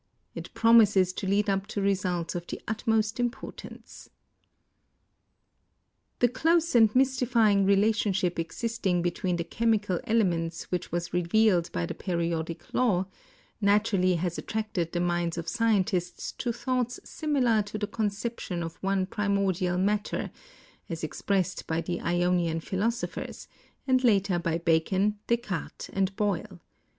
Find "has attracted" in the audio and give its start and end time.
14.15-14.91